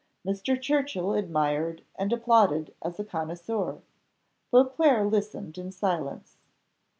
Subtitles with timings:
[0.25, 0.59] Mr.
[0.59, 3.83] Churchill admired and applauded as a connoisseur.
[4.49, 6.37] Beauclerc listened in silence.